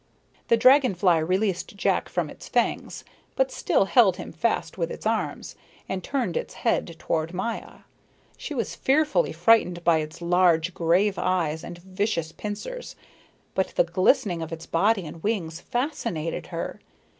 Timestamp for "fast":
4.31-4.75